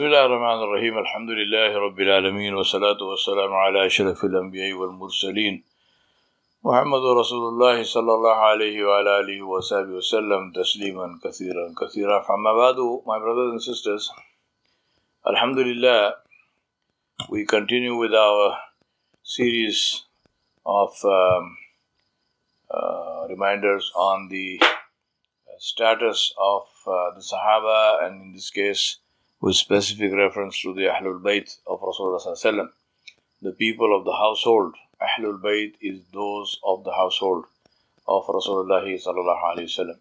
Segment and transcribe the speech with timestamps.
[0.00, 0.98] بسم الله الرحمن الرحيم.
[0.98, 5.64] الحمد لله رب العالمين والصلاة والسلام على أشرف الأنبياء والمرسلين.
[6.64, 12.16] محمد رسول الله صلى الله عليه وعلى آله وصحبه وسلم تسليما كثيرا كثيرا.
[12.24, 14.08] فأما بعد my brothers and sisters
[15.26, 16.14] Alhamdulillah
[17.28, 18.56] we continue with our
[19.22, 20.04] series
[20.64, 21.58] of um,
[22.72, 24.62] uh, reminders on the
[25.58, 28.99] status of uh, the Sahaba and in this case
[29.40, 32.68] with specific reference to the Ahlul Bayt of Rasulullah
[33.40, 34.74] the people of the household.
[35.00, 37.46] Ahlul Bayt is those of the household
[38.06, 39.96] of Rasulullah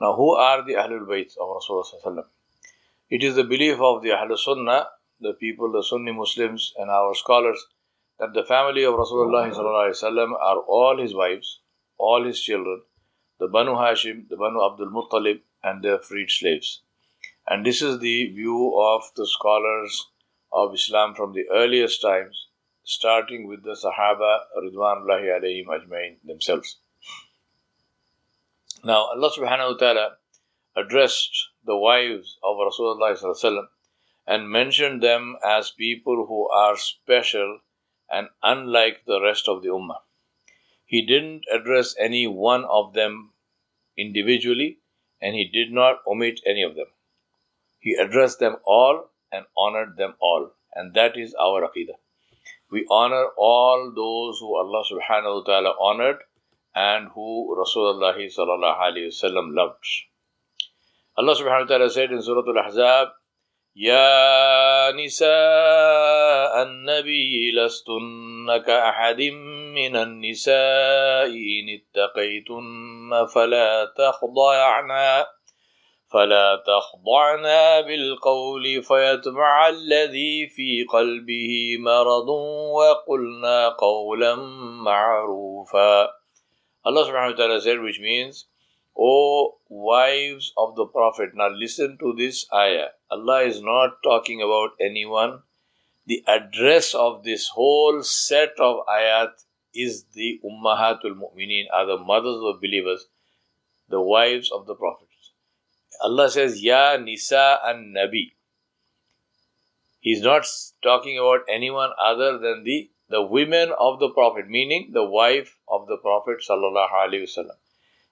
[0.00, 2.24] Now, who are the Ahlul Bayt of Rasulullah
[3.10, 4.86] It is the belief of the Ahlul Sunnah,
[5.20, 7.62] the people, the Sunni Muslims, and our scholars
[8.18, 9.52] that the family of Rasulullah
[10.40, 11.60] are all his wives,
[11.98, 12.80] all his children,
[13.38, 16.80] the Banu Hashim, the Banu Abdul Muttalib, and their freed slaves.
[17.48, 20.08] And this is the view of the scholars
[20.52, 22.46] of Islam from the earliest times,
[22.84, 26.78] starting with the Sahaba Ridwanullahi alayhim ajmain themselves.
[28.84, 30.16] Now, Allah subhanahu wa ta'ala
[30.76, 33.66] addressed the wives of Rasulullah
[34.26, 37.60] and mentioned them as people who are special
[38.10, 40.00] and unlike the rest of the Ummah.
[40.84, 43.32] He didn't address any one of them
[43.96, 44.78] individually
[45.20, 46.86] and he did not omit any of them.
[47.81, 50.51] He addressed them all and honored them all.
[50.73, 51.97] And that is our aqidah.
[52.71, 56.17] We honor all those who Allah subhanahu wa ta'ala honored
[56.75, 59.85] and who Rasulullah sallallahu alayhi wasallam loved.
[61.17, 63.09] Allah subhanahu wa ta'ala said in Surah Al-Ahzab,
[63.77, 69.21] يا نساء النبي لستن كأحد
[69.77, 74.91] من النساء إن اتقيتن فلا تخضعن
[76.11, 82.29] فلا تخضعنا بالقول فيتبع الذي في قلبه مرض
[82.79, 84.35] وقلنا قولا
[84.85, 86.07] معروفا
[86.87, 88.45] Allah subhanahu wa ta'ala said which means
[88.95, 94.79] O wives of the Prophet now listen to this ayah Allah is not talking about
[94.79, 95.43] anyone
[96.07, 99.35] the address of this whole set of ayat
[99.75, 103.07] is the Ummahatul Mu'mineen are the mothers of believers
[103.89, 105.07] the wives of the Prophet
[106.00, 108.32] Allah says, Ya Nisa and Nabi.
[110.00, 110.46] He's not
[110.82, 115.86] talking about anyone other than the, the women of the Prophet, meaning the wife of
[115.86, 116.42] the Prophet.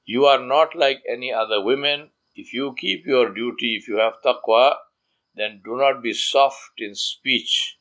[0.05, 2.11] You are not like any other women.
[2.37, 4.77] If you keep your duty, if you have taqwa,
[5.35, 7.79] then do not be soft in speech,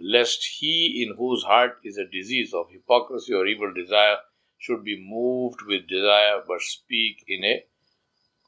[0.00, 4.16] lest he in whose heart is a disease of hypocrisy or evil desire
[4.58, 7.64] should be moved with desire but speak in a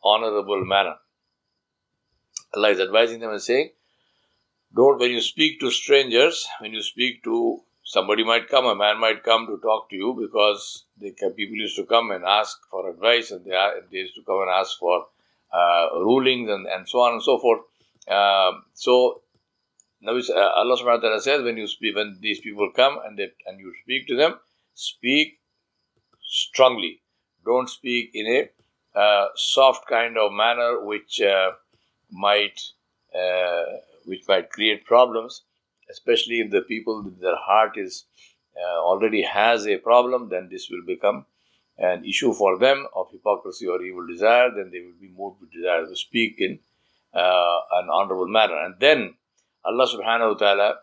[0.05, 0.95] honorable manner.
[2.55, 3.71] Allah is advising them and saying,
[4.75, 8.99] don't, when you speak to strangers, when you speak to somebody might come, a man
[8.99, 12.91] might come to talk to you because they, people used to come and ask for
[12.91, 13.51] advice and they,
[13.91, 15.07] they used to come and ask for
[15.53, 17.61] uh, rulings and, and so on and so forth.
[18.09, 19.23] Um, so,
[20.01, 23.19] now uh, Allah subhanahu wa ta'ala says, when you speak, when these people come and
[23.19, 24.35] they, and you speak to them,
[24.75, 25.39] speak
[26.21, 27.01] strongly.
[27.45, 28.51] Don't speak in a
[28.95, 31.51] uh, soft kind of manner which uh,
[32.11, 32.61] might
[33.15, 33.65] uh,
[34.07, 35.43] which might create problems,
[35.91, 38.05] especially if the people their heart is
[38.57, 41.27] uh, already has a problem, then this will become
[41.79, 44.51] an issue for them of hypocrisy or evil desire.
[44.55, 46.61] Then they will be moved with desire to speak in
[47.13, 49.15] uh, an honorable manner, and then
[49.65, 50.75] Allah Subhanahu wa Taala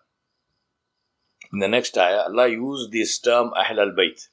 [1.53, 4.27] in the next ayah, Allah used this term Ahl al Bayt.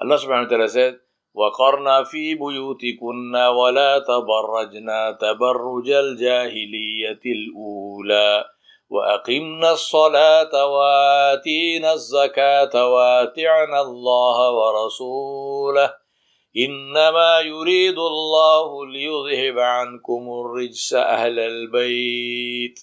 [0.00, 0.98] Allah Subhanahu wa Taala said.
[1.34, 8.44] وقرنا في بيوتكن ولا تبرجنا تبرج الجاهلية الأولى
[8.90, 15.94] وأقمنا الصلاة وآتينا الزكاة واتعنا الله ورسوله
[16.56, 22.80] إنما يريد الله ليذهب عنكم الرجس أهل البيت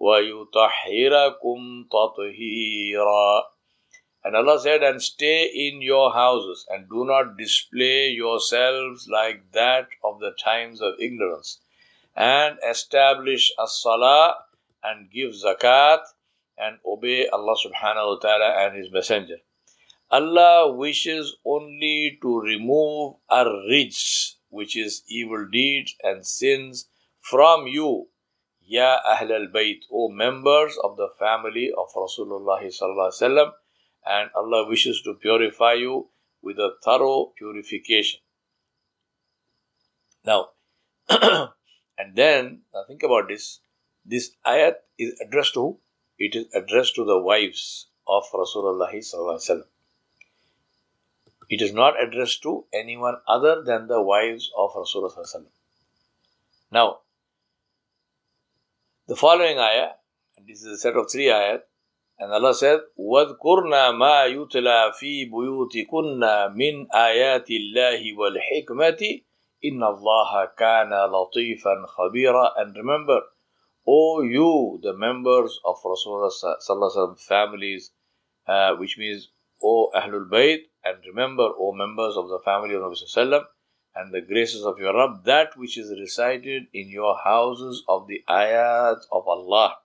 [0.00, 3.53] ويطهركم تطهيرا
[4.24, 9.88] And Allah said, And stay in your houses and do not display yourselves like that
[10.02, 11.60] of the times of ignorance.
[12.16, 14.36] And establish as salah
[14.82, 16.00] and give zakat
[16.56, 19.38] and obey Allah subhanahu wa ta'ala and His Messenger.
[20.10, 26.88] Allah wishes only to remove a rijs, which is evil deeds and sins,
[27.20, 28.08] from you,
[28.62, 33.52] Ya Ahl al Bayt, O members of the family of Rasulullah sallallahu alaihi wasallam
[34.06, 36.08] and Allah wishes to purify you
[36.42, 38.20] with a thorough purification.
[40.24, 40.50] Now,
[41.08, 43.60] and then, now think about this.
[44.04, 45.78] This ayat is addressed to who?
[46.18, 48.92] It is addressed to the wives of Rasulullah.
[51.48, 55.44] It is not addressed to anyone other than the wives of Rasulullah.
[56.70, 57.00] Now,
[59.06, 59.92] the following ayah,
[60.36, 61.60] and this is a set of three ayat,
[62.19, 66.19] and Allah said, وَاذْكُرْنَا مَا يُتْلَى فِي بُيُوتِكُنَّ
[66.53, 69.21] مِنْ آيَاتِ اللَّهِ وَالْحِكْمَةِ
[69.63, 73.21] إِنَّ اللَّهَ كَانَ لَطِيفًا خَبِيرًا And remember,
[73.87, 77.91] O you, the members of Rasulullah families,
[78.45, 79.29] uh, which means
[79.63, 83.45] O Ahlul Bayt, and remember, O members of the family of Nabi Sallallahu
[83.95, 88.23] and the graces of your Rabb, that which is recited in your houses of the
[88.27, 89.77] ayat of Allah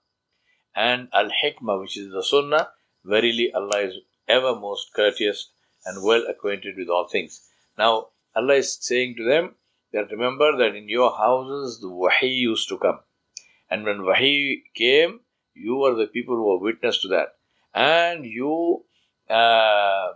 [0.79, 2.69] and Al Hikmah, which is the Sunnah.
[3.03, 3.95] Verily, Allah is
[4.27, 5.49] ever most courteous
[5.85, 7.41] and well acquainted with all things.
[7.77, 9.55] Now, Allah is saying to them
[9.91, 12.99] that remember that in your houses the Wahi used to come.
[13.69, 15.19] And when Wahi came,
[15.53, 17.35] you were the people who were witness to that.
[17.73, 18.85] And you
[19.29, 20.13] uh,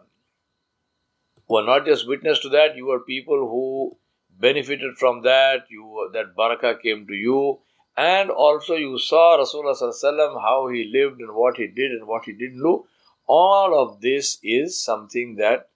[1.50, 3.98] were not just witness to that, you were people who
[4.40, 7.60] benefited from that, you that barakah came to you,
[7.96, 12.34] and also you saw Rasulullah how he lived and what he did and what he
[12.34, 12.86] didn't do.
[13.28, 15.70] All of this is something that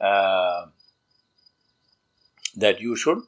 [0.00, 0.66] uh,
[2.56, 3.18] that you should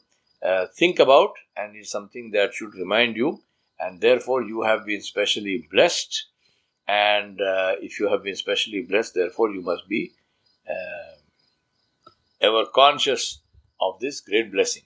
[0.42, 3.42] uh, think about and is something that should remind you.
[3.78, 6.26] And therefore you have been specially blessed.
[6.88, 10.12] And uh, if you have been specially blessed therefore you must be
[10.70, 11.16] uh,
[12.40, 13.40] ever conscious
[13.80, 14.84] of this great blessing.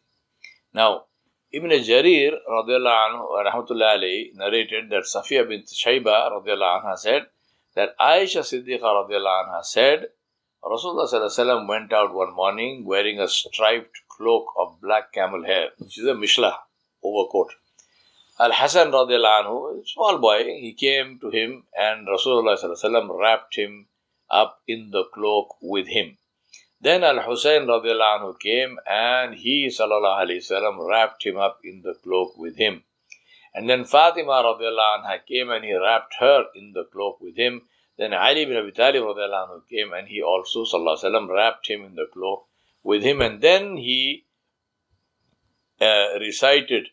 [0.73, 1.05] Now
[1.53, 7.27] Ibn Jarir anhu, narrated that Safiya bint Shayba anha, said
[7.75, 10.07] that Aisha Siddiqa anha, said
[10.63, 16.07] Rasulullah went out one morning wearing a striped cloak of black camel hair, which is
[16.07, 16.55] a mishlah
[17.03, 17.51] overcoat.
[18.39, 23.89] Al Hasan anhu, small boy, he came to him and Rasulullah wrapped him
[24.31, 26.17] up in the cloak with him.
[26.82, 32.58] Then Al Hussein anhu came and he وسلم, wrapped him up in the cloak with
[32.58, 32.84] him.
[33.54, 37.62] And then Fatima anha came and he wrapped her in the cloak with him.
[37.98, 42.08] Then Ali bin Abi Talib anhu came and he also وسلم, wrapped him in the
[42.14, 42.48] cloak
[42.84, 43.22] with him.
[43.22, 44.26] And then he
[45.82, 46.90] uh, recited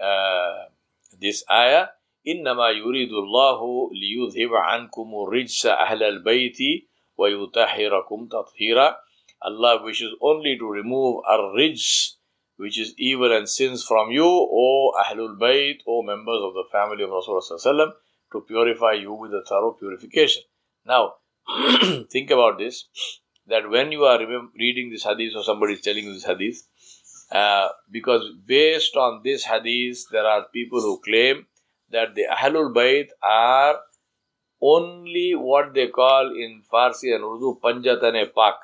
[0.00, 0.64] uh,
[1.20, 1.88] this ayah
[2.26, 6.58] إنما يريد الله ليذهب عنكم الرجس أهل البيت
[7.16, 8.96] ويطهركم تطهيرا
[9.41, 12.15] Allah wishes only to remove our rijs,
[12.57, 17.03] which is evil and sins from you, O Ahlul Bayt, O members of the family
[17.03, 17.91] of Rasulullah
[18.31, 20.43] to purify you with a thorough purification.
[20.85, 21.13] Now,
[22.11, 22.85] think about this
[23.47, 24.19] that when you are
[24.55, 26.61] reading this hadith or somebody is telling you this hadith,
[27.31, 31.45] uh, because based on this hadith, there are people who claim
[31.91, 33.79] that the Ahlul Bayt are
[34.61, 38.55] only what they call in Farsi and Urdu Panjatane Pak.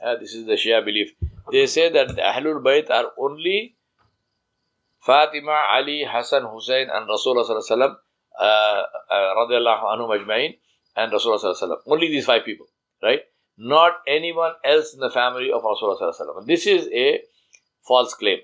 [0.00, 1.12] Uh, this is the Shia belief.
[1.50, 3.76] They say that the Ahlul Bayt are only
[5.00, 7.96] Fatima, Ali, Hassan, Hussein, and Rasulullah
[8.38, 10.56] uh, uh, radiallahu anhu majma'in,
[10.96, 12.66] and Rasulullah Only these five people,
[13.02, 13.20] right?
[13.56, 17.22] Not anyone else in the family of Rasulullah This is a
[17.82, 18.38] false claim,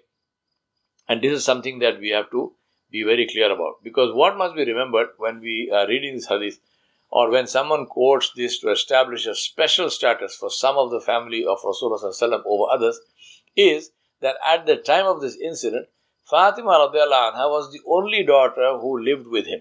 [1.08, 2.52] and this is something that we have to
[2.90, 3.74] be very clear about.
[3.84, 6.58] Because what must be remembered when we are reading this hadith
[7.14, 11.46] or when someone quotes this to establish a special status for some of the family
[11.46, 13.00] of Rasulullah over others,
[13.56, 15.86] is that at the time of this incident,
[16.28, 19.60] Fatima anha was the only daughter who lived with him.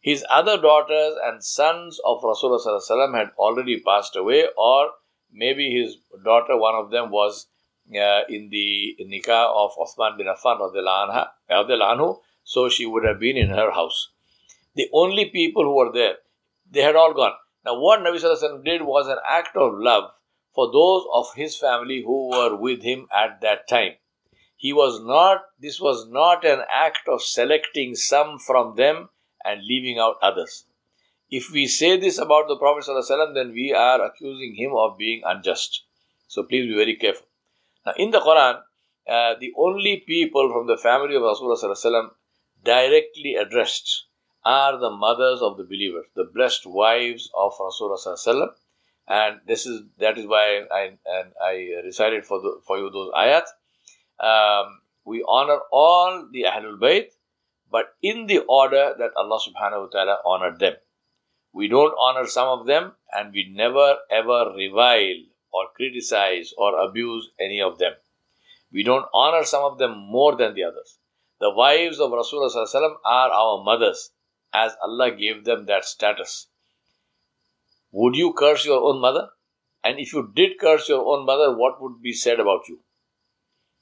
[0.00, 4.88] His other daughters and sons of Rasulullah had already passed away, or
[5.30, 7.48] maybe his daughter, one of them, was
[7.94, 10.58] uh, in the nikah of Uthman bin Affan
[11.50, 14.08] anhu, so she would have been in her house.
[14.74, 16.14] The only people who were there
[16.70, 17.32] they had all gone.
[17.64, 20.10] Now, what Nabi Sallallahu did was an act of love
[20.54, 23.92] for those of his family who were with him at that time.
[24.56, 29.08] He was not, this was not an act of selecting some from them
[29.44, 30.64] and leaving out others.
[31.30, 35.22] If we say this about the Prophet ﷺ, then we are accusing him of being
[35.24, 35.84] unjust.
[36.26, 37.26] So please be very careful.
[37.86, 38.60] Now, in the Quran,
[39.08, 42.10] uh, the only people from the family of Rasulullah
[42.64, 44.07] directly addressed
[44.44, 48.48] are the mothers of the believers, the blessed wives of Rasulullah
[49.08, 53.10] and this is that is why I and I recited for the, for you those
[53.12, 53.46] ayat.
[54.20, 57.06] Um, we honor all the Ahlul Bayt,
[57.70, 60.74] but in the order that Allah Subhanahu wa Taala honored them.
[61.54, 67.30] We don't honor some of them, and we never ever revile or criticize or abuse
[67.40, 67.94] any of them.
[68.70, 70.98] We don't honor some of them more than the others.
[71.40, 74.10] The wives of Rasulullah are our mothers,
[74.64, 76.48] as Allah gave them that status.
[77.92, 79.28] Would you curse your own mother?
[79.84, 82.80] And if you did curse your own mother, what would be said about you?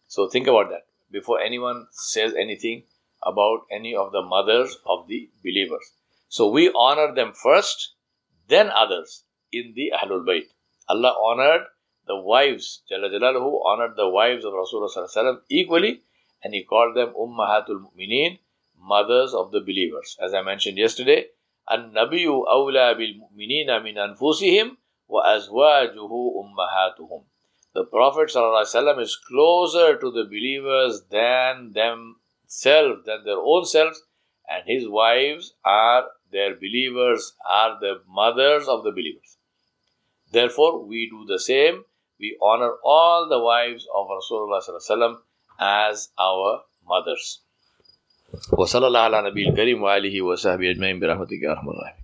[0.06, 2.84] So think about that before anyone says anything
[3.24, 5.92] about any of the mothers of the believers.
[6.28, 7.94] So we honor them first,
[8.48, 10.46] then others in the Ahlul Bayt.
[10.88, 11.66] Allah honored
[12.06, 16.02] the wives, Jalla Jalaluhu honored the wives of Rasulullah equally
[16.44, 18.38] and he called them Ummahatul Mu'mineen,
[18.80, 20.16] mothers of the believers.
[20.22, 21.26] As I mentioned yesterday,
[21.68, 24.76] bil mu'minina min anfusihim
[25.08, 27.24] wa azwajuhu ummahatuhum.
[27.74, 34.02] The Prophet ﷺ is closer to the believers than themselves, than their own selves,
[34.48, 39.36] and his wives are their believers, are the mothers of the believers.
[40.32, 41.84] Therefore, we do the same.
[42.18, 45.16] We honor all the wives of Rasulullah ﷺ
[45.60, 47.42] as our mothers.
[48.52, 51.94] وصلی اللہ علیہ نبی الکریم علیہ وصحب اجمعین برحمۃ اللہ